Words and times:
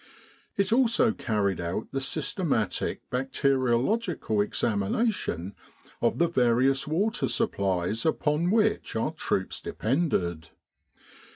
It 0.57 0.73
also 0.73 1.11
carried 1.11 1.61
out 1.61 1.89
the 1.91 2.01
systematic 2.01 3.07
bacteriological 3.11 4.41
examination 4.41 5.53
of 6.01 6.17
the 6.17 6.27
various 6.27 6.87
water 6.87 7.27
supplies 7.27 8.03
upon 8.03 8.49
which 8.49 8.95
our 8.95 9.11
troops 9.11 9.61
depended. 9.61 10.49